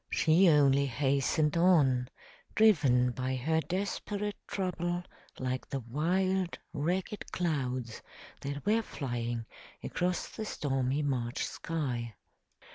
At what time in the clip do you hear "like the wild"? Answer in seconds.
5.37-6.57